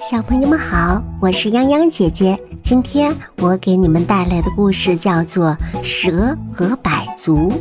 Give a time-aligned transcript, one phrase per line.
[0.00, 2.38] 小朋友们好，我是泱泱姐姐。
[2.62, 7.52] 今天我给你们带来的故事叫做《蛇和百足》。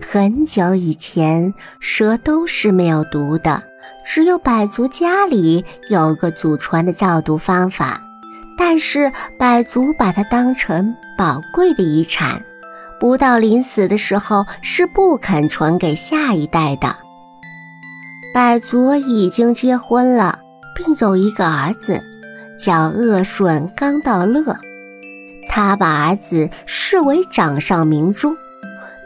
[0.00, 3.62] 很久以前，蛇都是没有毒的，
[4.06, 8.00] 只有百足家里有个祖传的造毒方法，
[8.56, 12.42] 但是百足把它当成宝贵的遗产，
[12.98, 16.96] 不到临死的时候是不肯传给下一代的。
[18.32, 20.40] 百足已经结婚了。
[20.74, 22.02] 并有一个儿子，
[22.58, 24.56] 叫鄂顺刚道乐。
[25.48, 28.34] 他把儿子视为掌上明珠，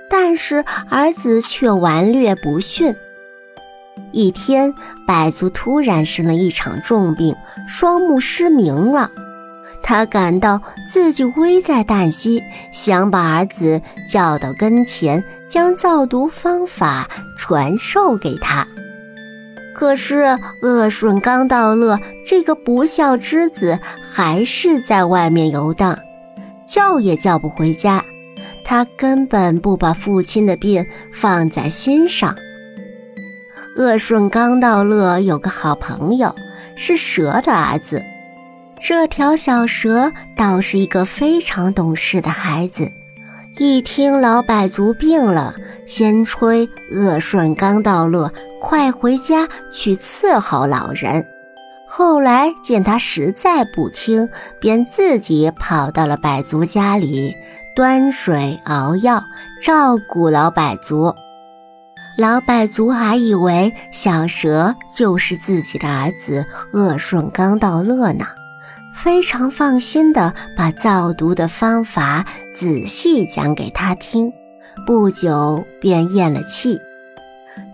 [0.09, 2.95] 但是儿子却顽劣不驯。
[4.13, 4.73] 一天，
[5.07, 7.37] 百足突然生了一场重病，
[7.69, 9.11] 双目失明了。
[9.83, 18.67] 他感到自己危在旦夕，想把儿子叫到跟前，将造毒方法传授给他。
[19.79, 23.79] 可是，鄂顺刚道乐这个不孝之子
[24.11, 25.97] 还是在外面游荡，
[26.67, 28.05] 叫也叫不回家。
[28.65, 32.35] 他根本不把父亲的病放在心上。
[33.77, 36.35] 鄂顺刚道乐有个好朋友，
[36.75, 38.03] 是蛇的儿子。
[38.81, 42.91] 这条小蛇倒是一个非常懂事的孩子。
[43.59, 45.55] 一听老百足病了，
[45.87, 48.33] 先催鄂顺刚道乐。
[48.61, 51.27] 快回家去伺候老人。
[51.89, 54.29] 后来见他实在不听，
[54.61, 57.35] 便自己跑到了百族家里，
[57.75, 59.23] 端水熬药，
[59.63, 61.15] 照顾老百族。
[62.19, 68.27] 老百族还以为小蛇就是自己的儿子鄂顺刚道乐呢，
[68.95, 74.33] 非常放心的把造毒的方法仔细讲给他听，
[74.87, 76.81] 不久便咽了气。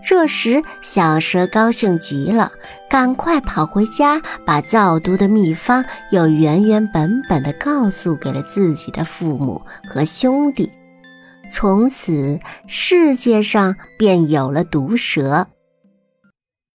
[0.07, 2.51] 这时，小蛇高兴极了，
[2.87, 10.71] 赶快跑回家，把造毒的秘方又原原本本的告诉给了自己的父母和兄弟。
[11.51, 15.47] 从此，世界上便有了毒蛇。